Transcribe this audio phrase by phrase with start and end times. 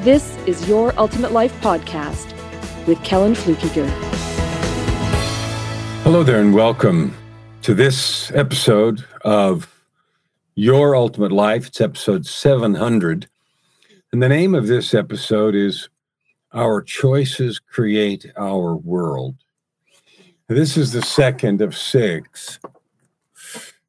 [0.00, 2.34] this is Your Ultimate Life Podcast
[2.86, 3.86] with Kellen Fluckiger.
[6.04, 7.14] Hello there, and welcome
[7.60, 9.84] to this episode of
[10.54, 11.66] Your Ultimate Life.
[11.66, 13.28] It's episode 700.
[14.10, 15.90] And the name of this episode is
[16.54, 19.36] Our Choices Create Our World.
[20.48, 22.58] This is the second of six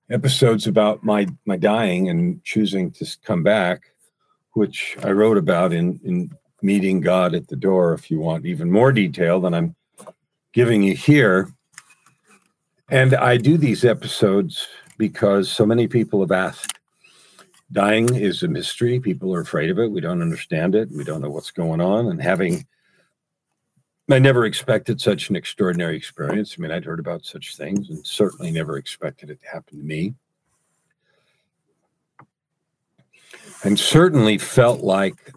[0.09, 3.93] episodes about my, my dying and choosing to come back,
[4.53, 8.71] which I wrote about in, in Meeting God at the Door, if you want even
[8.71, 9.75] more detail than I'm
[10.53, 11.49] giving you here.
[12.89, 16.77] And I do these episodes because so many people have asked
[17.71, 18.99] dying is a mystery.
[18.99, 19.91] People are afraid of it.
[19.91, 20.91] We don't understand it.
[20.91, 22.07] We don't know what's going on.
[22.07, 22.67] And having,
[24.09, 26.55] I never expected such an extraordinary experience.
[26.57, 29.83] I mean, I'd heard about such things and certainly never expected it to happen to
[29.83, 30.15] me.
[33.63, 35.33] And certainly felt like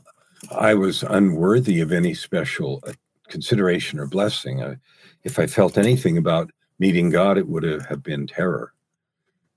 [0.51, 2.93] I was unworthy of any special uh,
[3.29, 4.63] consideration or blessing.
[4.63, 4.77] I,
[5.25, 8.73] if I felt anything about meeting God, it would have been terror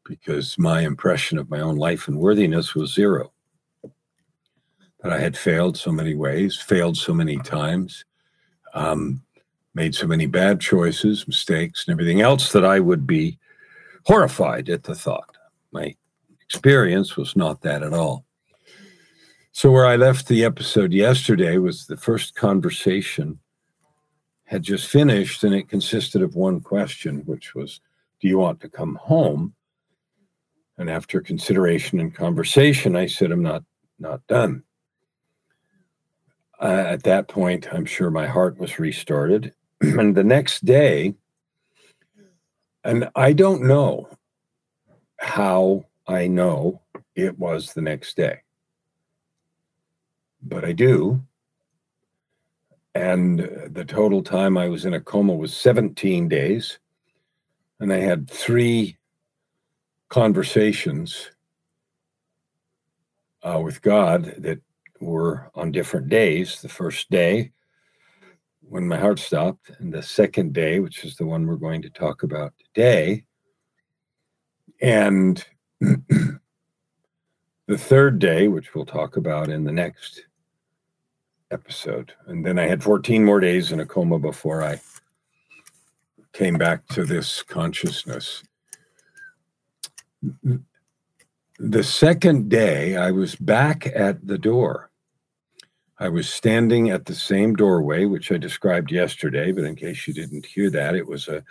[0.04, 3.32] because my impression of my own life and worthiness was zero.
[5.04, 8.04] That I had failed so many ways, failed so many times,
[8.74, 9.22] um,
[9.76, 13.38] made so many bad choices, mistakes, and everything else that I would be
[14.06, 15.38] horrified at the thought.
[15.72, 15.96] My
[16.42, 18.26] experience was not that at all.
[19.58, 23.40] So, where I left the episode yesterday was the first conversation
[24.44, 27.82] had just finished, and it consisted of one question, which was,
[28.20, 29.56] Do you want to come home?
[30.78, 33.64] And after consideration and conversation, I said, I'm not
[33.98, 34.62] not done.
[36.62, 39.56] Uh, at that point, I'm sure my heart was restarted.
[39.82, 41.16] and the next day,
[42.84, 44.08] and I don't know
[45.20, 46.84] how I know
[47.16, 48.42] it was the next day,
[50.42, 51.22] but I do.
[52.96, 56.80] And the total time I was in a coma was 17 days.
[57.80, 58.98] And I had three
[60.10, 61.30] conversations
[63.44, 64.60] uh, with God that
[65.00, 66.62] were on different days.
[66.62, 67.52] The first day,
[68.62, 71.90] when my heart stopped, and the second day, which is the one we're going to
[71.90, 73.24] talk about today,
[74.82, 75.46] and
[75.80, 76.40] the
[77.78, 80.26] third day, which we'll talk about in the next
[81.52, 82.14] episode.
[82.28, 84.82] And then I had 14 more days in a coma before I
[86.34, 88.44] came back to this consciousness
[91.60, 94.92] the second day, I was back at the door.
[96.00, 100.14] I was standing at the same doorway, which I described yesterday, but in case you
[100.14, 101.44] didn't hear that, it was a,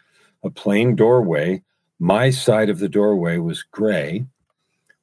[0.44, 1.62] a plain doorway.
[1.98, 4.26] My side of the doorway was gray.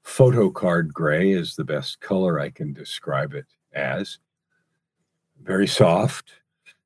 [0.04, 4.20] Photo card gray is the best color I can describe it as.
[5.44, 6.32] Very soft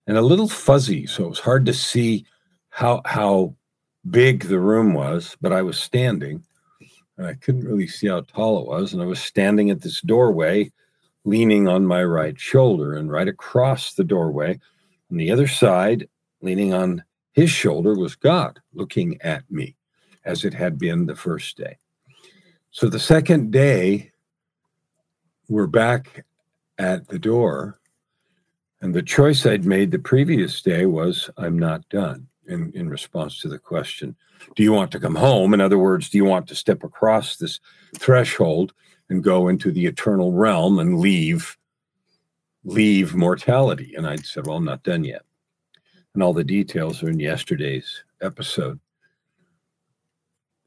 [0.08, 2.26] and a little fuzzy, so it was hard to see
[2.70, 3.56] how how
[4.10, 6.44] big the room was, but I was standing
[7.18, 8.94] and I couldn't really see how tall it was.
[8.94, 10.72] And I was standing at this doorway,
[11.26, 14.60] leaning on my right shoulder, and right across the doorway,
[15.12, 16.08] on the other side,
[16.42, 17.04] leaning on
[17.34, 19.76] his shoulder, was God looking at me
[20.26, 21.78] as it had been the first day.
[22.72, 24.12] So the second day,
[25.50, 26.26] we're back
[26.78, 27.80] at the door.
[28.82, 33.42] And the choice I'd made the previous day was I'm not done in, in response
[33.42, 34.16] to the question.
[34.56, 35.54] Do you want to come home?
[35.54, 37.60] In other words do you want to step across this
[37.98, 38.74] threshold
[39.10, 41.58] and go into the eternal realm and leave
[42.64, 43.96] leave mortality?
[43.96, 45.24] And i said well i'm not done yet.
[46.14, 48.80] And all the details are in yesterday's episode.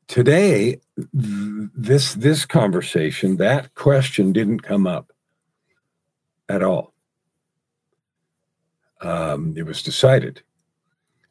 [0.08, 0.80] Today
[1.12, 5.12] this this conversation that question didn't come up
[6.48, 6.92] at all
[9.00, 10.42] um, it was decided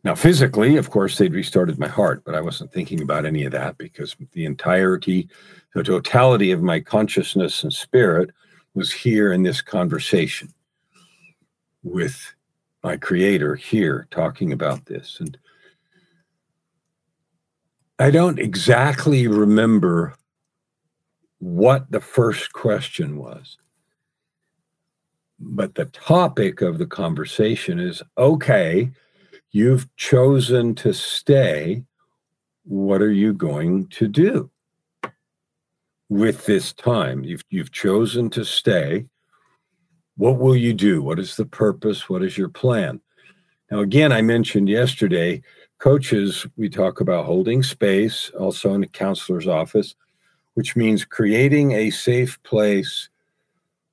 [0.04, 3.51] now, physically, of course, they'd restarted my heart, but I wasn't thinking about any of
[3.51, 5.27] that because the entirety,
[5.75, 8.31] the totality of my consciousness and spirit
[8.74, 10.54] was here in this conversation
[11.83, 12.33] with
[12.81, 15.18] my creator here talking about this.
[15.19, 15.38] And
[17.98, 20.15] I don't exactly remember
[21.39, 23.57] what the first question was.
[25.39, 28.91] But the topic of the conversation is okay,
[29.51, 31.83] you've chosen to stay.
[32.65, 34.51] What are you going to do
[36.09, 37.24] with this time?
[37.24, 39.06] You've, you've chosen to stay.
[40.18, 41.01] What will you do?
[41.01, 42.09] What is the purpose?
[42.09, 43.00] What is your plan?
[43.71, 45.41] Now, again, I mentioned yesterday,
[45.77, 49.95] coaches, we talk about holding space, also in a counselor's office,
[50.56, 53.09] which means creating a safe place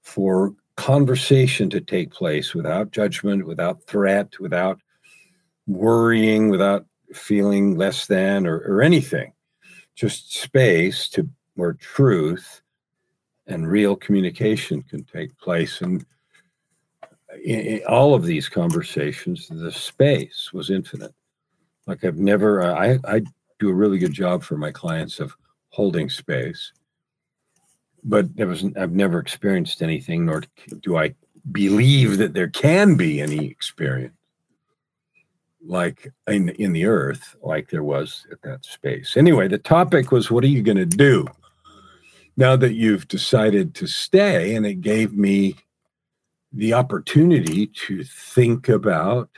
[0.03, 4.81] for conversation to take place without judgment, without threat, without
[5.67, 9.33] worrying, without feeling less than or, or anything.
[9.95, 12.61] Just space to where truth
[13.47, 15.81] and real communication can take place.
[15.81, 16.05] And
[17.45, 21.15] in, all of these conversations, the space was infinite.
[21.87, 23.23] Like I've never, uh, I, I
[23.59, 25.35] do a really good job for my clients of
[25.71, 26.73] holding space,
[28.09, 30.43] but there was, I've never experienced anything, nor
[30.81, 31.15] do I
[31.51, 34.15] believe that there can be any experience
[35.69, 40.31] like in in the earth like there was at that space anyway the topic was
[40.31, 41.27] what are you going to do
[42.37, 45.57] now that you've decided to stay and it gave me
[46.53, 49.29] the opportunity to think about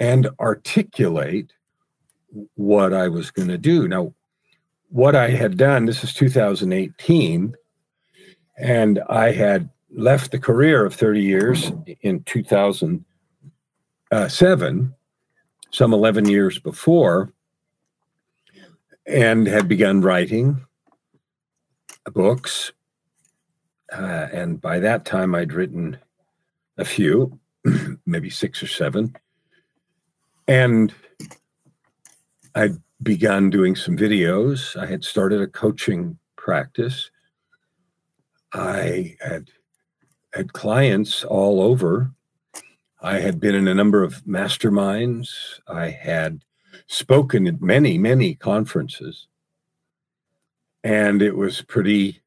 [0.00, 1.52] and articulate
[2.54, 3.88] what I was going to do.
[3.88, 4.12] Now,
[4.88, 7.54] what I had done, this is 2018,
[8.58, 11.72] and I had left the career of 30 years
[12.02, 14.94] in 2007,
[15.70, 17.32] some 11 years before,
[19.06, 20.64] and had begun writing
[22.12, 22.72] books.
[23.92, 25.98] Uh, and by that time, I'd written
[26.76, 27.38] a few,
[28.06, 29.14] maybe six or seven.
[30.48, 30.92] And
[32.54, 34.76] I'd begun doing some videos.
[34.76, 37.10] I had started a coaching practice.
[38.56, 39.50] I had
[40.32, 42.10] had clients all over.
[43.02, 45.28] I had been in a number of masterminds.
[45.68, 46.42] I had
[46.86, 49.28] spoken at many, many conferences.
[50.82, 52.22] And it was pretty,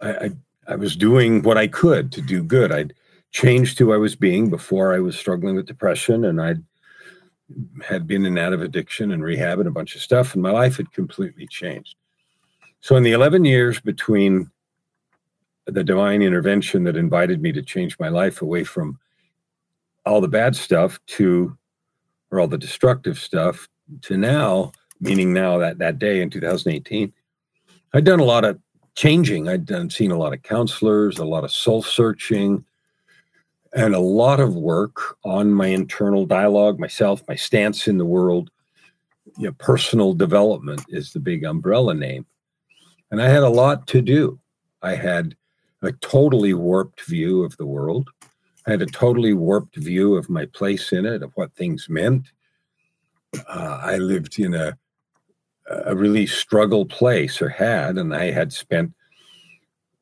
[0.00, 0.30] I, I,
[0.68, 2.72] I was doing what I could to do good.
[2.72, 2.94] I'd
[3.30, 6.54] changed who I was being before I was struggling with depression and I
[7.84, 10.42] had been in and out of addiction and rehab and a bunch of stuff and
[10.42, 11.96] my life had completely changed.
[12.80, 14.50] So in the 11 years between
[15.66, 18.98] the divine intervention that invited me to change my life away from
[20.04, 21.56] all the bad stuff to
[22.30, 23.68] or all the destructive stuff
[24.02, 27.12] to now meaning now that that day in 2018
[27.94, 28.58] i'd done a lot of
[28.94, 32.64] changing i'd done seen a lot of counselors a lot of soul searching
[33.74, 38.50] and a lot of work on my internal dialogue, myself, my stance in the world.
[39.36, 42.24] You know, personal development is the big umbrella name.
[43.10, 44.38] And I had a lot to do.
[44.80, 45.36] I had
[45.86, 48.08] a totally warped view of the world.
[48.66, 52.32] I had a totally warped view of my place in it, of what things meant.
[53.48, 54.76] Uh, I lived in a,
[55.68, 58.92] a really struggle place, or had, and I had spent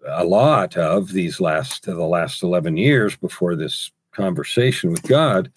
[0.07, 5.51] a lot of these last the last 11 years before this conversation with God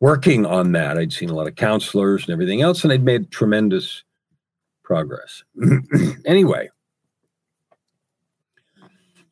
[0.00, 0.98] working on that.
[0.98, 4.04] I'd seen a lot of counselors and everything else, and I'd made tremendous
[4.82, 5.42] progress.
[6.26, 6.68] anyway,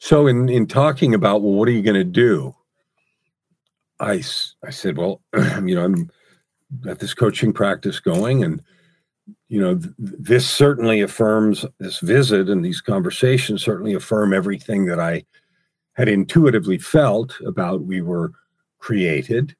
[0.03, 2.57] so in in talking about well, what are you going to do?
[4.01, 4.21] I
[4.67, 5.23] I said, well,
[5.65, 6.11] you know, I'm
[6.89, 8.61] at this coaching practice going, and
[9.47, 14.99] you know, th- this certainly affirms this visit and these conversations certainly affirm everything that
[14.99, 15.25] I
[15.93, 18.32] had intuitively felt about we were
[18.81, 19.55] created.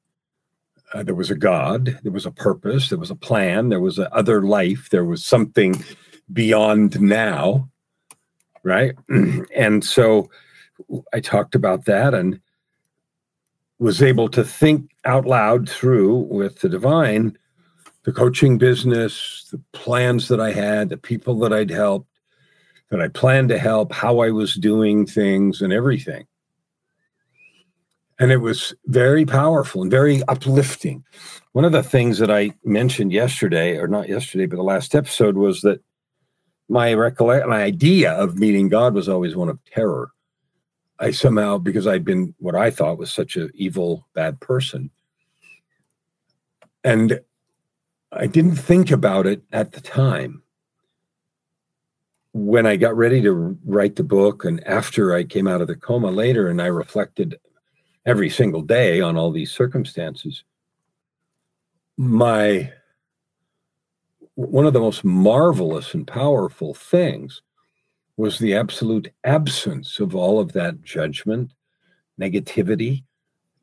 [0.93, 3.97] Uh, there was a God, there was a purpose, there was a plan, there was
[3.97, 5.81] a other life, there was something
[6.33, 7.69] beyond now,
[8.63, 8.93] right?
[9.55, 10.29] and so
[11.13, 12.39] I talked about that and
[13.79, 17.37] was able to think out loud through with the divine
[18.03, 22.09] the coaching business, the plans that I had, the people that I'd helped,
[22.89, 26.27] that I planned to help, how I was doing things, and everything.
[28.19, 31.03] And it was very powerful and very uplifting.
[31.53, 35.35] One of the things that I mentioned yesterday, or not yesterday, but the last episode,
[35.35, 35.81] was that
[36.69, 40.11] my recollect, my idea of meeting God was always one of terror.
[40.99, 44.89] I somehow, because I'd been what I thought was such an evil, bad person,
[46.83, 47.19] and
[48.11, 50.43] I didn't think about it at the time.
[52.33, 55.75] When I got ready to write the book, and after I came out of the
[55.75, 57.39] coma later, and I reflected
[58.05, 60.43] every single day on all these circumstances,
[61.97, 62.71] my
[64.35, 67.41] one of the most marvelous and powerful things
[68.17, 71.51] was the absolute absence of all of that judgment,
[72.19, 73.03] negativity.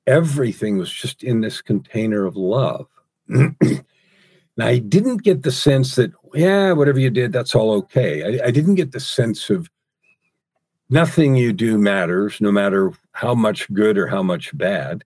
[0.06, 2.86] Everything was just in this container of love.
[3.28, 3.48] now,
[4.58, 8.40] I didn't get the sense that, yeah, whatever you did, that's all okay.
[8.40, 9.70] I, I didn't get the sense of
[10.88, 15.04] nothing you do matters, no matter how much good or how much bad.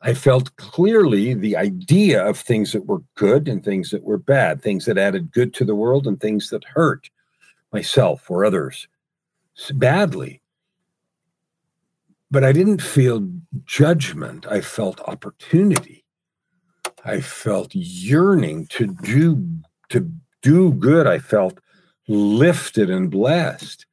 [0.00, 4.62] I felt clearly the idea of things that were good and things that were bad,
[4.62, 7.10] things that added good to the world and things that hurt
[7.72, 8.86] myself or others
[9.74, 10.40] badly.
[12.30, 13.28] But I didn't feel
[13.64, 14.46] judgment.
[14.46, 16.04] I felt opportunity.
[17.04, 19.44] I felt yearning to do
[19.88, 20.12] to
[20.42, 21.06] do good.
[21.06, 21.58] I felt
[22.06, 23.86] lifted and blessed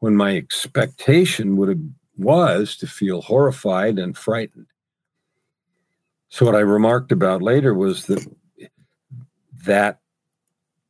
[0.00, 1.80] when my expectation would have
[2.16, 4.66] was to feel horrified and frightened.
[6.30, 8.24] So what I remarked about later was that
[9.64, 10.00] that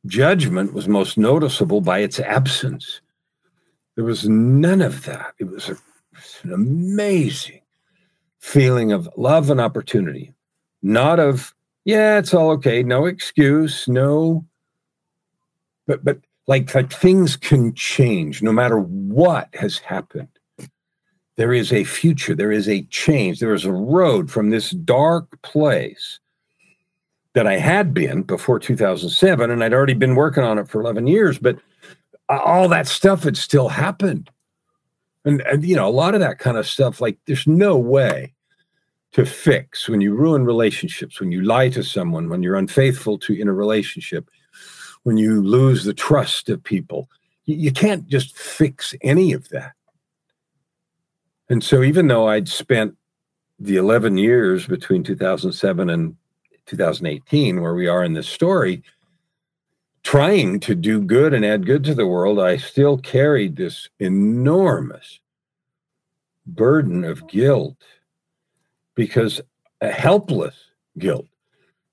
[0.05, 3.01] judgment was most noticeable by its absence.
[3.95, 5.33] There was none of that.
[5.39, 5.77] It was, a,
[6.43, 7.61] an amazing
[8.39, 10.33] feeling of love and opportunity,
[10.83, 11.53] not of,
[11.85, 14.45] yeah, it's all okay, no excuse, no.
[15.87, 20.27] But, but like, like things can change no matter what has happened.
[21.41, 25.41] There is a future, there is a change, there is a road from this dark
[25.41, 26.19] place
[27.33, 31.07] that I had been before 2007, and I'd already been working on it for 11
[31.07, 31.57] years, but
[32.29, 34.29] uh, all that stuff had still happened.
[35.25, 38.35] And, and, you know, a lot of that kind of stuff, like there's no way
[39.13, 43.33] to fix when you ruin relationships, when you lie to someone, when you're unfaithful to
[43.33, 44.29] in a relationship,
[45.01, 47.09] when you lose the trust of people.
[47.45, 49.71] You, you can't just fix any of that.
[51.51, 52.95] And so, even though I'd spent
[53.59, 56.15] the 11 years between 2007 and
[56.65, 58.81] 2018, where we are in this story,
[60.01, 65.19] trying to do good and add good to the world, I still carried this enormous
[66.47, 67.83] burden of guilt
[68.95, 69.41] because
[69.81, 70.55] a helpless
[70.97, 71.27] guilt,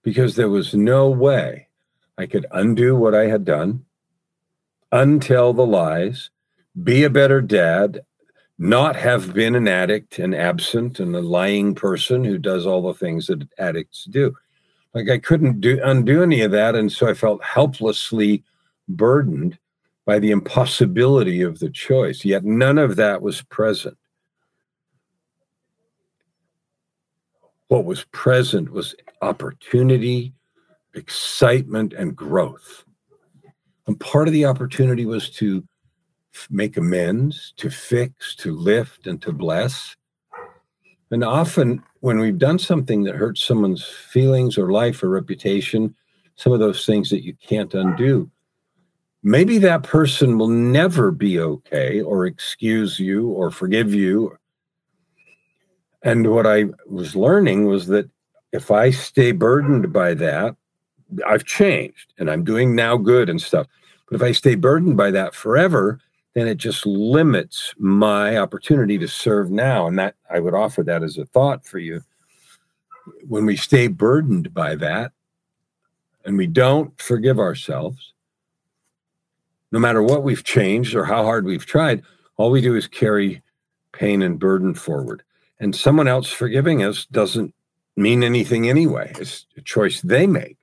[0.04, 1.66] because there was no way
[2.16, 3.86] I could undo what I had done,
[4.92, 6.30] untell the lies,
[6.80, 8.02] be a better dad,
[8.58, 12.94] not have been an addict and absent and a lying person who does all the
[12.94, 14.34] things that addicts do.
[14.94, 18.42] Like I couldn't do undo any of that, and so I felt helplessly
[18.88, 19.58] burdened
[20.06, 22.24] by the impossibility of the choice.
[22.24, 23.96] Yet none of that was present.
[27.68, 30.32] What was present was opportunity,
[30.94, 32.84] excitement, and growth.
[33.86, 35.62] And part of the opportunity was to
[36.50, 39.96] make amends, to fix, to lift, and to bless.
[41.10, 45.94] And often, when we've done something that hurts someone's feelings or life or reputation,
[46.36, 48.30] some of those things that you can't undo,
[49.22, 54.36] maybe that person will never be okay or excuse you or forgive you.
[56.02, 58.08] And what I was learning was that
[58.52, 60.56] if I stay burdened by that,
[61.26, 63.66] I've changed and I'm doing now good and stuff.
[64.08, 66.00] But if I stay burdened by that forever,
[66.38, 69.88] then it just limits my opportunity to serve now.
[69.88, 72.02] And that I would offer that as a thought for you.
[73.26, 75.12] When we stay burdened by that
[76.24, 78.12] and we don't forgive ourselves,
[79.72, 82.02] no matter what we've changed or how hard we've tried,
[82.36, 83.42] all we do is carry
[83.92, 85.24] pain and burden forward.
[85.58, 87.52] And someone else forgiving us doesn't
[87.96, 89.12] mean anything anyway.
[89.18, 90.56] It's a choice they make.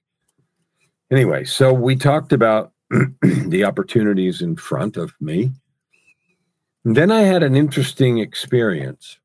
[1.12, 2.72] Anyway, so we talked about
[3.22, 5.54] the opportunities in front of me and
[6.86, 9.18] then I had an interesting experience.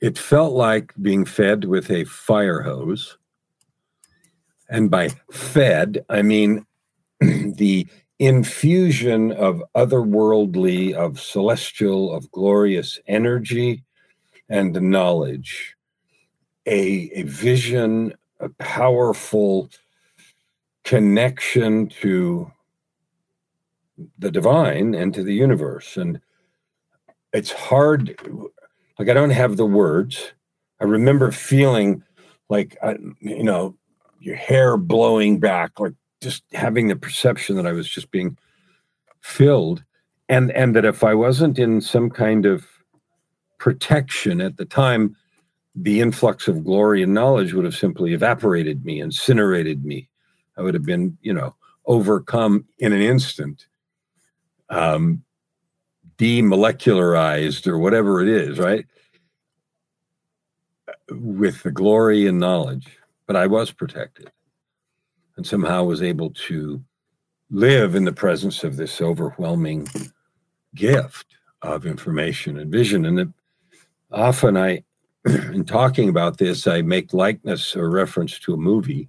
[0.00, 3.16] It felt like being fed with a fire hose.
[4.68, 6.66] And by fed, I mean
[7.20, 7.86] the
[8.18, 13.82] infusion of otherworldly, of celestial, of glorious energy
[14.50, 15.74] and knowledge,
[16.66, 19.70] a, a vision, a powerful
[20.84, 22.52] connection to
[24.18, 25.96] the divine and to the universe.
[25.96, 26.20] And
[27.32, 28.16] it's hard,
[28.98, 30.32] like, I don't have the words.
[30.80, 32.02] I remember feeling
[32.48, 33.76] like, I, you know,
[34.20, 38.36] your hair blowing back, like just having the perception that I was just being
[39.20, 39.84] filled.
[40.28, 42.66] And, and that if I wasn't in some kind of
[43.58, 45.16] protection at the time,
[45.74, 50.08] the influx of glory and knowledge would have simply evaporated me, incinerated me.
[50.56, 53.66] I would have been, you know, overcome in an instant
[54.70, 55.24] um,
[56.18, 58.86] demolecularized or whatever it is, right?
[61.10, 62.98] With the glory and knowledge.
[63.26, 64.30] But I was protected
[65.36, 66.82] and somehow was able to
[67.50, 69.88] live in the presence of this overwhelming
[70.74, 71.26] gift
[71.62, 73.04] of information and vision.
[73.06, 73.32] And
[74.10, 74.84] often I,
[75.24, 79.08] in talking about this, I make likeness or reference to a movie.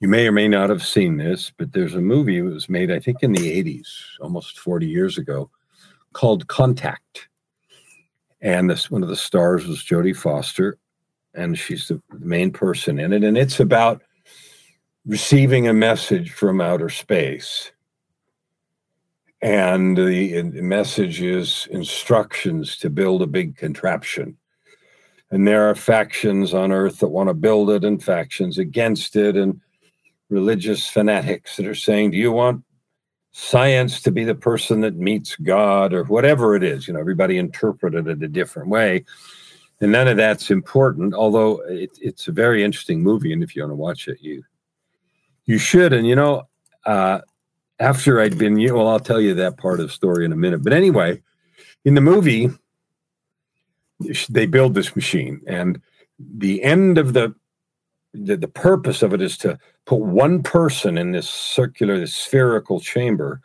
[0.00, 2.90] You may or may not have seen this, but there's a movie that was made,
[2.90, 3.88] I think, in the 80s,
[4.20, 5.50] almost 40 years ago,
[6.12, 7.28] called Contact.
[8.40, 10.78] And this one of the stars was Jodie Foster,
[11.34, 13.24] and she's the main person in it.
[13.24, 14.02] And it's about
[15.04, 17.72] receiving a message from outer space
[19.40, 24.36] and the, message is instructions to build a big contraption.
[25.30, 29.36] And there are factions on earth that want to build it and factions against it,
[29.36, 29.60] and
[30.30, 32.64] religious fanatics that are saying, Do you want
[33.32, 36.86] science to be the person that meets God or whatever it is?
[36.86, 39.04] You know, everybody interpreted it a different way.
[39.80, 43.32] And none of that's important, although it, it's a very interesting movie.
[43.32, 44.42] And if you want to watch it, you
[45.46, 45.92] you should.
[45.92, 46.48] And you know,
[46.84, 47.20] uh,
[47.80, 50.62] after I'd been, well, I'll tell you that part of the story in a minute.
[50.62, 51.22] But anyway,
[51.84, 52.50] in the movie,
[54.28, 55.80] they build this machine, and
[56.18, 57.34] the end of the,
[58.14, 62.80] the the purpose of it is to put one person in this circular, this spherical
[62.80, 63.40] chamber,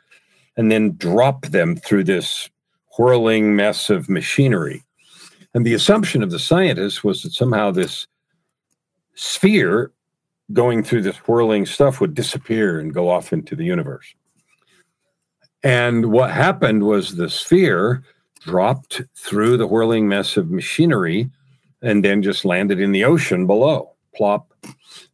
[0.57, 2.49] and then drop them through this
[2.97, 4.83] whirling mess of machinery.
[5.53, 8.07] And the assumption of the scientists was that somehow this
[9.15, 9.91] sphere
[10.51, 14.13] going through this whirling stuff would disappear and go off into the universe.
[15.63, 18.03] And what happened was the sphere
[18.41, 21.29] dropped through the whirling mess of machinery
[21.81, 24.53] and then just landed in the ocean below, plop.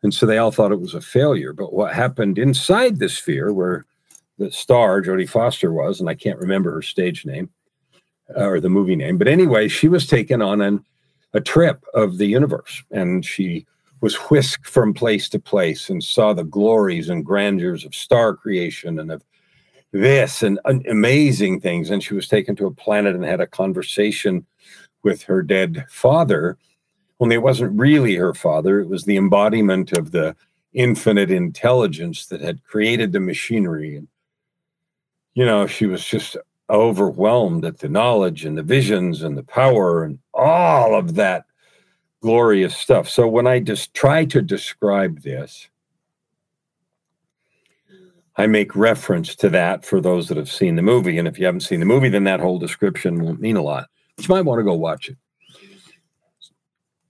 [0.04, 1.54] And so they all thought it was a failure.
[1.54, 3.86] But what happened inside the sphere, where
[4.38, 7.50] the star, Jodie Foster, was, and I can't remember her stage name
[8.36, 10.84] uh, or the movie name, but anyway, she was taken on an,
[11.34, 13.66] a trip of the universe and she
[14.02, 19.00] was whisked from place to place and saw the glories and grandeurs of star creation
[19.00, 19.24] and of
[19.92, 21.90] this and amazing things.
[21.90, 24.46] And she was taken to a planet and had a conversation
[25.04, 26.58] with her dead father.
[27.20, 30.36] Only it wasn't really her father, it was the embodiment of the
[30.74, 33.98] infinite intelligence that had created the machinery.
[33.98, 34.08] And,
[35.34, 36.38] you know, she was just
[36.70, 41.46] overwhelmed at the knowledge and the visions and the power and all of that
[42.22, 43.10] glorious stuff.
[43.10, 45.68] So when I just try to describe this,
[48.36, 51.18] I make reference to that for those that have seen the movie.
[51.18, 53.88] And if you haven't seen the movie, then that whole description won't mean a lot.
[54.16, 55.18] But you might want to go watch it.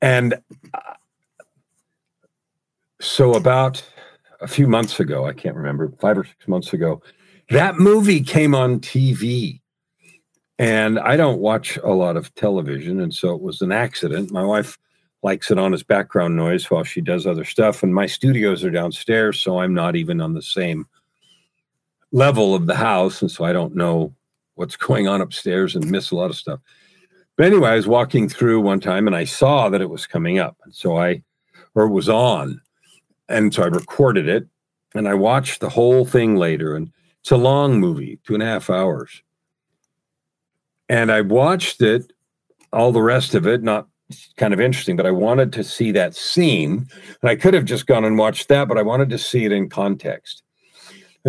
[0.01, 0.35] And
[0.73, 0.93] uh,
[3.01, 3.83] so, about
[4.41, 7.01] a few months ago, I can't remember, five or six months ago,
[7.49, 9.61] that movie came on TV.
[10.57, 12.99] And I don't watch a lot of television.
[12.99, 14.31] And so it was an accident.
[14.31, 14.77] My wife
[15.23, 17.81] likes it on as background noise while she does other stuff.
[17.81, 19.39] And my studios are downstairs.
[19.39, 20.85] So I'm not even on the same
[22.11, 24.13] level of the house, and so I don't know
[24.55, 26.59] what's going on upstairs and miss a lot of stuff.
[27.39, 30.39] But anyway, I was walking through one time and I saw that it was coming
[30.39, 31.23] up, and so I,
[31.73, 32.59] or it was on,
[33.29, 34.45] and so I recorded it,
[34.93, 38.45] and I watched the whole thing later, and it's a long movie, two and a
[38.45, 39.23] half hours,
[40.89, 42.11] and I watched it,
[42.73, 43.87] all the rest of it, not
[44.35, 46.89] kind of interesting, but I wanted to see that scene,
[47.21, 49.53] and I could have just gone and watched that, but I wanted to see it
[49.53, 50.43] in context.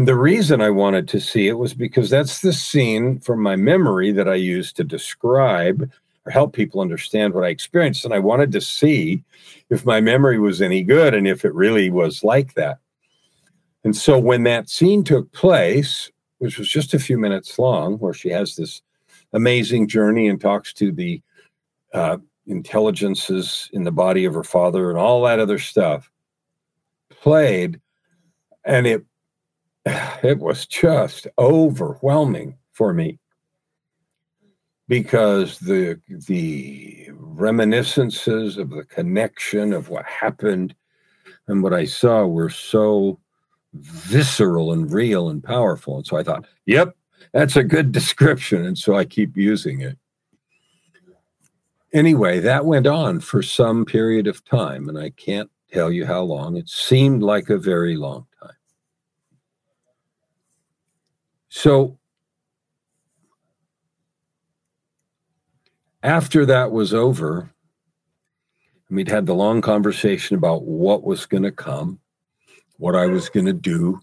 [0.01, 3.55] And the reason I wanted to see it was because that's the scene from my
[3.55, 5.91] memory that I used to describe
[6.25, 8.07] or help people understand what I experienced.
[8.07, 9.23] And I wanted to see
[9.69, 12.79] if my memory was any good and if it really was like that.
[13.85, 18.15] And so when that scene took place, which was just a few minutes long, where
[18.15, 18.81] she has this
[19.35, 21.21] amazing journey and talks to the
[21.93, 26.11] uh, intelligences in the body of her father and all that other stuff,
[27.11, 27.79] played,
[28.65, 29.05] and it
[30.23, 33.19] it was just overwhelming for me
[34.89, 40.75] because the the reminiscences of the connection of what happened
[41.47, 43.21] and what I saw were so
[43.75, 45.97] visceral and real and powerful.
[45.97, 46.97] And so I thought, yep,
[47.33, 48.65] that's a good description.
[48.67, 49.97] And so I keep using it.
[51.93, 56.23] Anyway, that went on for some period of time, and I can't tell you how
[56.23, 56.57] long.
[56.57, 58.51] It seemed like a very long time.
[61.51, 61.99] So
[66.03, 67.51] after that was over,
[68.89, 71.99] we'd had the long conversation about what was going to come,
[72.79, 74.01] what I was going to do.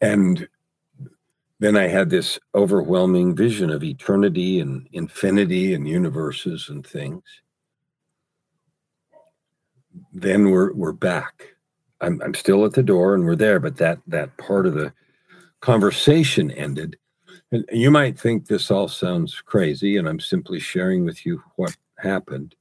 [0.00, 0.48] And
[1.60, 7.22] then I had this overwhelming vision of eternity and infinity and universes and things.
[10.12, 11.54] Then we're we're back.
[12.00, 14.92] I'm I'm still at the door and we're there, but that that part of the
[15.62, 16.98] conversation ended.
[17.50, 21.74] And you might think this all sounds crazy, and I'm simply sharing with you what
[21.96, 22.54] happened.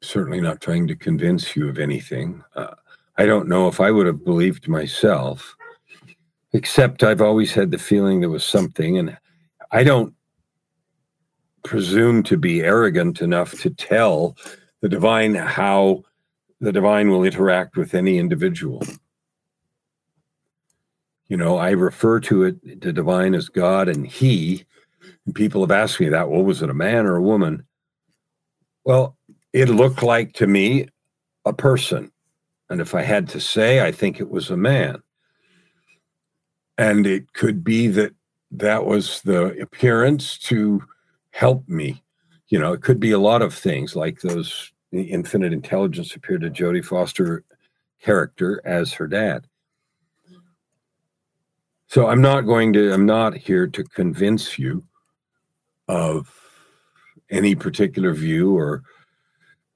[0.00, 2.42] Certainly not trying to convince you of anything.
[2.54, 2.74] Uh,
[3.18, 5.56] I don't know if I would have believed myself,
[6.52, 9.18] except I've always had the feeling there was something, and
[9.72, 10.14] I don't
[11.64, 14.36] presume to be arrogant enough to tell
[14.80, 16.04] the divine how
[16.60, 18.82] the divine will interact with any individual.
[21.28, 24.64] You know, I refer to it, the divine as God and He.
[25.26, 26.30] And people have asked me that.
[26.30, 27.64] Well, was it a man or a woman?
[28.84, 29.16] Well,
[29.52, 30.88] it looked like to me
[31.44, 32.10] a person.
[32.70, 35.02] And if I had to say, I think it was a man.
[36.76, 38.12] And it could be that
[38.50, 40.82] that was the appearance to
[41.30, 42.02] help me.
[42.48, 46.40] You know, it could be a lot of things like those the infinite intelligence appeared
[46.40, 47.44] to Jodie Foster
[48.00, 49.46] character as her dad.
[51.88, 54.84] So I'm not going to, I'm not here to convince you
[55.88, 56.30] of
[57.30, 58.82] any particular view or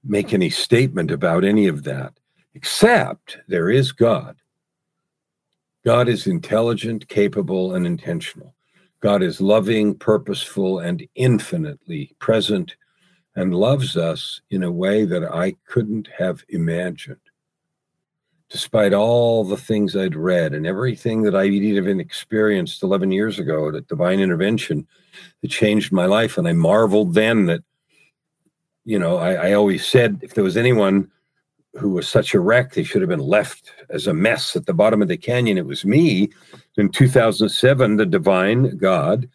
[0.04, 2.12] make any statement about any of that,
[2.54, 4.36] except there is God.
[5.86, 8.54] God is intelligent, capable, and intentional.
[9.00, 12.76] God is loving, purposeful, and infinitely present
[13.34, 17.16] and loves us in a way that I couldn't have imagined.
[18.52, 23.70] Despite all the things I'd read and everything that I'd even experienced 11 years ago,
[23.72, 24.86] that divine intervention
[25.40, 26.36] that changed my life.
[26.36, 27.62] And I marveled then that,
[28.84, 31.10] you know, I, I always said if there was anyone
[31.78, 34.74] who was such a wreck, they should have been left as a mess at the
[34.74, 35.56] bottom of the canyon.
[35.56, 36.28] It was me.
[36.76, 39.30] In 2007, the divine God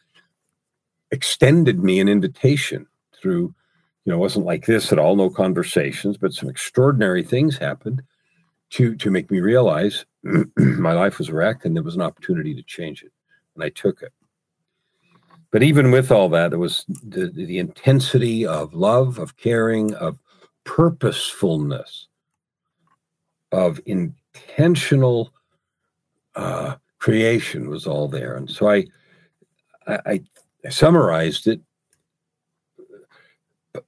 [1.10, 2.86] extended me an invitation
[3.19, 3.56] through
[4.06, 8.01] you know, it wasn't like this at all, no conversations, but some extraordinary things happened
[8.71, 10.06] to to make me realize
[10.56, 13.12] my life was wrecked and there was an opportunity to change it.
[13.56, 14.13] And I took it.
[15.51, 20.19] But even with all that, there was the, the intensity of love, of caring, of
[20.65, 22.08] purposefulness,
[23.51, 25.34] of intentional
[26.36, 28.36] uh, creation was all there.
[28.36, 28.86] And so I,
[29.88, 30.21] I,
[30.65, 31.62] I summarized it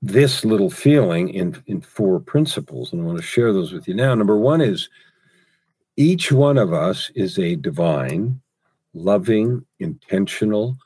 [0.01, 2.91] this little feeling in, in four principles.
[2.91, 4.13] And I want to share those with you now.
[4.15, 4.89] Number one is
[5.97, 8.41] each one of us is a divine,
[8.93, 10.77] loving, intentional,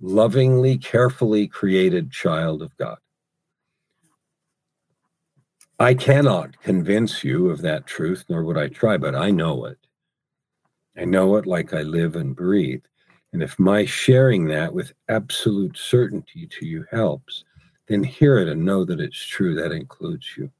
[0.00, 2.98] lovingly, carefully created child of God.
[5.78, 9.78] I cannot convince you of that truth, nor would I try, but I know it.
[10.96, 12.84] I know it like I live and breathe.
[13.32, 17.44] And if my sharing that with absolute certainty to you helps,
[17.92, 19.54] then hear it and know that it's true.
[19.54, 20.50] That includes you.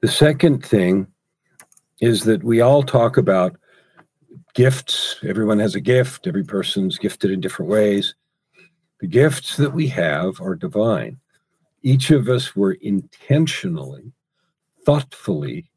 [0.00, 1.08] The second thing
[2.00, 3.56] is that we all talk about
[4.54, 5.16] gifts.
[5.22, 8.14] Everyone has a gift, every person's gifted in different ways.
[9.00, 11.18] The gifts that we have are divine.
[11.82, 14.12] Each of us were intentionally,
[14.84, 15.70] thoughtfully,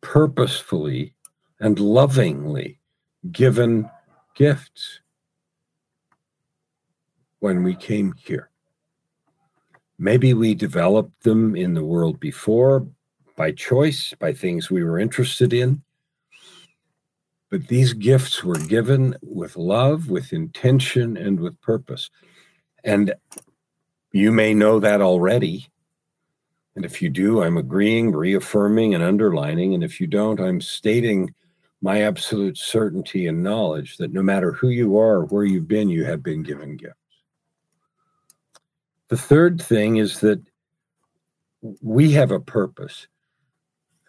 [0.00, 1.14] purposefully,
[1.60, 2.80] and lovingly
[3.30, 3.88] given
[4.34, 5.00] gifts
[7.38, 8.50] when we came here.
[9.98, 12.86] Maybe we developed them in the world before
[13.36, 15.82] by choice, by things we were interested in.
[17.50, 22.10] But these gifts were given with love, with intention, and with purpose.
[22.82, 23.14] And
[24.12, 25.68] you may know that already.
[26.74, 29.74] And if you do, I'm agreeing, reaffirming, and underlining.
[29.74, 31.34] And if you don't, I'm stating
[31.80, 36.04] my absolute certainty and knowledge that no matter who you are where you've been, you
[36.04, 36.96] have been given gifts.
[39.08, 40.40] The third thing is that
[41.80, 43.06] we have a purpose.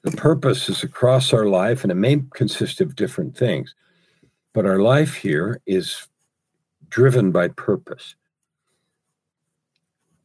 [0.03, 3.75] The purpose is across our life, and it may consist of different things,
[4.53, 6.07] but our life here is
[6.89, 8.15] driven by purpose.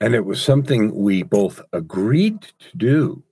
[0.01, 3.23] And it was something we both agreed to do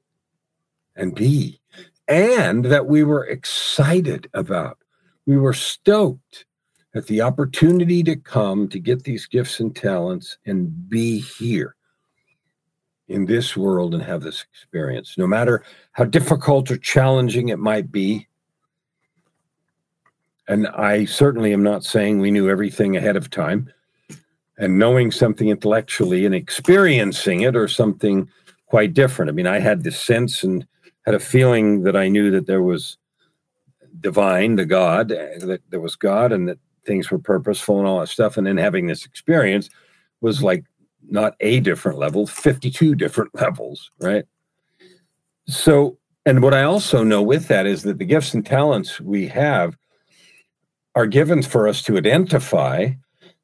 [0.96, 1.60] and be,
[2.06, 4.78] and that we were excited about.
[5.26, 6.44] We were stoked
[6.94, 11.76] at the opportunity to come to get these gifts and talents and be here
[13.08, 17.90] in this world and have this experience, no matter how difficult or challenging it might
[17.90, 18.26] be.
[20.48, 23.72] And I certainly am not saying we knew everything ahead of time.
[24.58, 28.28] And knowing something intellectually and experiencing it or something
[28.66, 29.30] quite different.
[29.30, 30.66] I mean, I had this sense and
[31.06, 32.98] had a feeling that I knew that there was
[34.00, 38.00] divine, the God, eh, that there was God, and that things were purposeful and all
[38.00, 38.36] that stuff.
[38.36, 39.68] And then having this experience
[40.20, 40.46] was mm-hmm.
[40.46, 40.64] like
[41.08, 44.24] not a different level, 52 different levels, right?
[45.46, 49.26] So, and what I also know with that is that the gifts and talents we
[49.28, 49.76] have
[50.94, 52.90] are given for us to identify,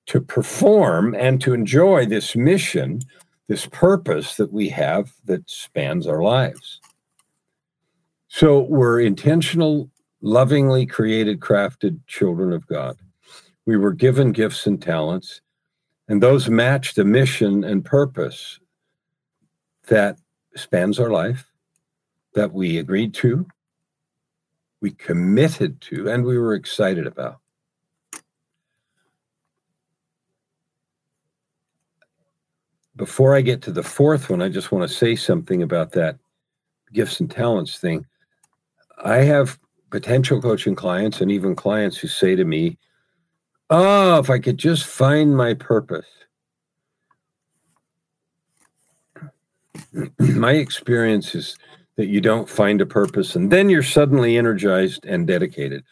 [0.07, 3.01] to perform, and to enjoy this mission,
[3.49, 6.81] this purpose that we have that spans our lives.
[8.29, 9.89] So we're intentional,
[10.21, 12.99] lovingly created, crafted children of God.
[13.67, 15.41] We were given gifts and talents,
[16.09, 18.61] and those match the mission and purpose
[19.89, 20.19] that
[20.55, 21.51] spans our life,
[22.35, 23.47] that we agreed to,
[24.81, 27.41] we committed to, and we were excited about.
[32.95, 36.19] Before I get to the fourth one, I just want to say something about that
[36.93, 38.07] gifts and talents thing.
[39.05, 39.59] I have
[39.91, 42.79] potential coaching clients and even clients who say to me,
[43.69, 46.07] Oh, if I could just find my purpose.
[50.19, 51.57] my experience is
[51.97, 55.83] that you don't find a purpose and then you're suddenly energized and dedicated.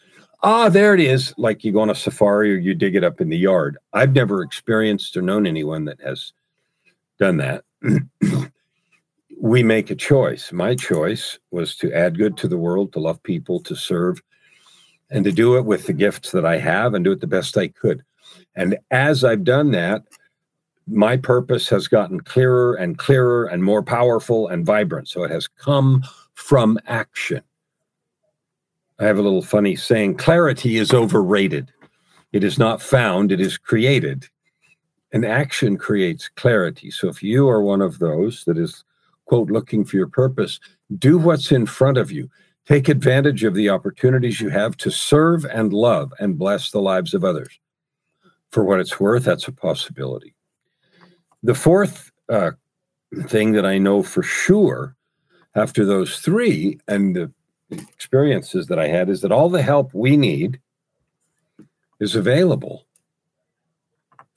[0.43, 1.33] Ah, there it is.
[1.37, 3.77] Like you go on a safari or you dig it up in the yard.
[3.93, 6.33] I've never experienced or known anyone that has
[7.19, 7.63] done that.
[9.41, 10.51] we make a choice.
[10.51, 14.21] My choice was to add good to the world, to love people, to serve,
[15.11, 17.57] and to do it with the gifts that I have and do it the best
[17.57, 18.03] I could.
[18.55, 20.03] And as I've done that,
[20.87, 25.07] my purpose has gotten clearer and clearer and more powerful and vibrant.
[25.07, 27.41] So it has come from action.
[28.99, 31.71] I have a little funny saying clarity is overrated.
[32.31, 34.27] It is not found, it is created.
[35.11, 36.91] And action creates clarity.
[36.91, 38.83] So if you are one of those that is,
[39.25, 40.59] quote, looking for your purpose,
[40.97, 42.29] do what's in front of you.
[42.65, 47.13] Take advantage of the opportunities you have to serve and love and bless the lives
[47.13, 47.59] of others.
[48.49, 50.33] For what it's worth, that's a possibility.
[51.43, 52.51] The fourth uh,
[53.27, 54.95] thing that I know for sure
[55.53, 57.31] after those three and the
[57.69, 60.59] experiences that I had is that all the help we need
[61.99, 62.85] is available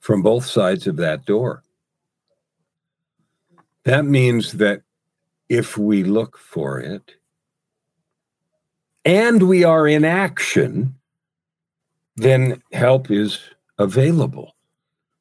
[0.01, 1.62] from both sides of that door.
[3.85, 4.83] That means that
[5.49, 7.17] if we look for it
[9.09, 10.94] and we are in action,
[12.16, 13.40] then help is
[13.79, 14.55] available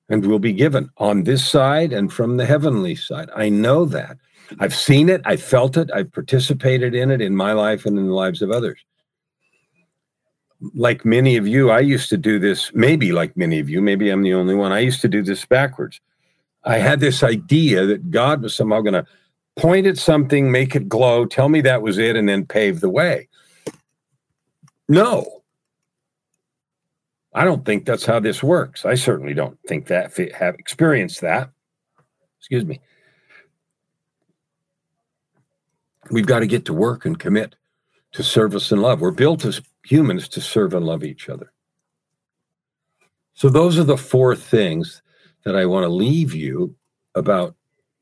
[0.10, 3.30] and will be given on this side and from the heavenly side.
[3.34, 4.18] I know that.
[4.60, 8.08] I've seen it, I felt it, I've participated in it in my life and in
[8.08, 8.78] the lives of others.
[10.74, 14.10] Like many of you, I used to do this, maybe like many of you, maybe
[14.10, 14.74] I'm the only one.
[14.74, 16.02] I used to do this backwards.
[16.66, 19.08] I had this idea that God was somehow going to
[19.56, 22.90] point at something, make it glow, tell me that was it, and then pave the
[22.90, 23.30] way.
[24.90, 25.44] No,
[27.34, 28.86] I don't think that's how this works.
[28.86, 31.52] I certainly don't think that have experienced that.
[32.40, 32.82] Excuse me.
[36.10, 37.56] We've got to get to work and commit
[38.14, 39.02] to service and love.
[39.02, 41.52] We're built as humans to serve and love each other.
[43.34, 45.04] So, those are the four things
[45.44, 46.76] that I want to leave you
[47.14, 47.56] about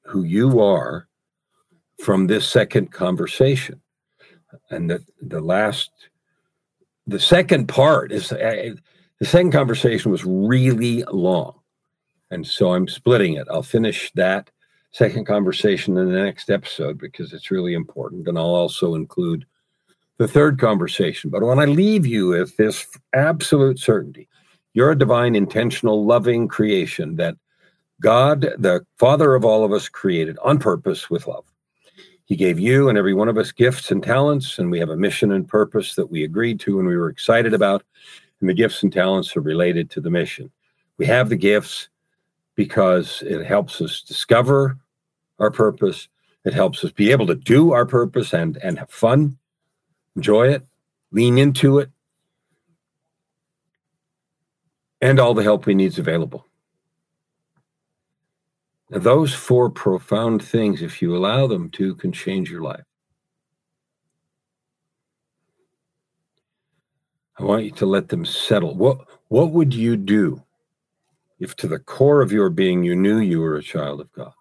[0.06, 1.10] who you are
[2.02, 3.82] from this second conversation.
[4.69, 5.89] And the, the last,
[7.08, 8.76] the second part is uh,
[9.20, 11.60] the second conversation was really long.
[12.32, 13.48] And so I'm splitting it.
[13.50, 14.50] I'll finish that
[14.91, 18.28] second conversation in the next episode because it's really important.
[18.28, 19.46] And I'll also include
[20.18, 21.30] the third conversation.
[21.30, 24.28] But when I leave you with this absolute certainty,
[24.74, 27.36] you're a divine, intentional, loving creation that
[28.02, 31.46] God, the Father of all of us, created on purpose with love.
[32.26, 34.98] He gave you and every one of us gifts and talents, and we have a
[34.98, 37.84] mission and purpose that we agreed to and we were excited about
[38.40, 40.52] and the gifts and talents are related to the mission.
[40.98, 41.90] We have the gifts
[42.56, 44.78] because it helps us discover
[45.40, 46.08] our purpose.
[46.44, 49.38] It helps us be able to do our purpose and, and have fun,
[50.16, 50.66] enjoy it,
[51.12, 51.90] lean into it,
[55.02, 56.46] and all the help we need is available.
[58.89, 62.84] Now, those four profound things, if you allow them to, can change your life.
[67.38, 68.76] I want you to let them settle.
[68.76, 70.43] What what would you do
[71.39, 74.34] if to the core of your being you knew you were a child of God?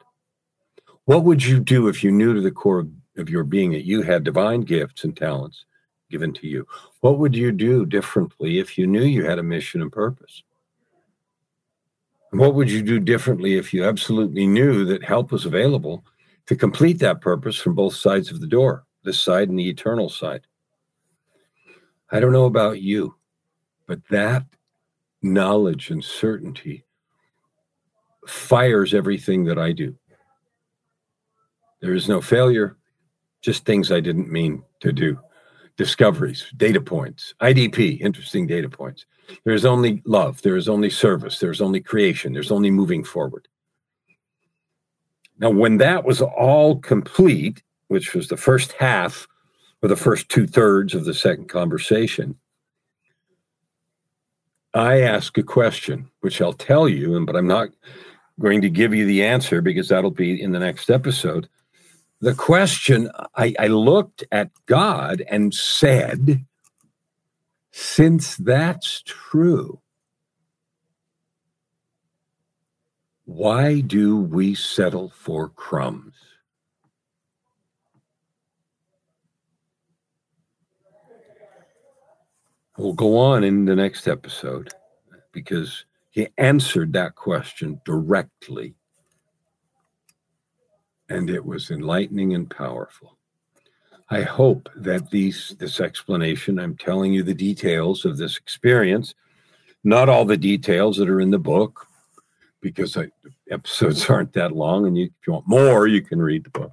[1.07, 4.03] What would you do if you knew to the core of your being that you
[4.03, 5.65] had divine gifts and talents
[6.11, 6.67] given to you?
[7.01, 10.43] What would you do differently if you knew you had a mission and purpose?
[12.35, 16.05] And what would you do differently if you absolutely knew that help was available
[16.47, 20.09] to complete that purpose from both sides of the door, this side and the eternal
[20.09, 20.41] side?
[22.11, 23.15] I don't know about you,
[23.87, 24.47] but that
[25.23, 26.85] knowledge and certainty
[28.27, 29.95] fires everything that I do.
[31.81, 32.77] There is no failure,
[33.43, 35.21] just things I didn't mean to do,
[35.77, 39.07] discoveries, data points, IDP, interesting data points.
[39.45, 43.49] There's only love, there is only service, there's only creation, there's only moving forward.
[45.39, 49.27] Now, when that was all complete, which was the first half
[49.83, 52.37] or the first two thirds of the second conversation,
[54.75, 57.71] I ask a question, which I'll tell you, and but I'm not
[58.41, 61.49] going to give you the answer because that'll be in the next episode.
[62.21, 66.47] The question I, I looked at God and said,
[67.71, 69.81] since that's true,
[73.25, 76.15] why do we settle for crumbs?
[82.77, 84.73] We'll go on in the next episode
[85.33, 88.75] because he answered that question directly.
[91.09, 93.17] And it was enlightening and powerful.
[94.11, 99.15] I hope that these this explanation, I'm telling you the details of this experience,
[99.83, 101.87] not all the details that are in the book,
[102.61, 103.11] because I,
[103.51, 106.73] episodes aren't that long, and you, if you want more, you can read the book.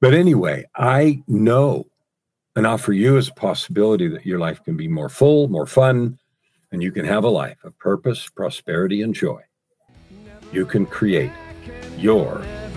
[0.00, 1.86] But anyway, I know
[2.56, 6.18] and offer you as a possibility that your life can be more full, more fun,
[6.70, 9.42] and you can have a life of purpose, prosperity, and joy.
[10.52, 11.32] You can create
[11.98, 12.44] your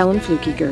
[0.00, 0.70] Kellen Fluckiger.